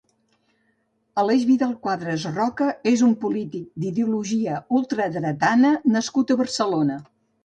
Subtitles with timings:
[1.23, 5.53] Aleix Vidal-Quadras Roca és un polític d'ideologia d'ultradreta
[5.97, 6.97] nascut a Barcelona.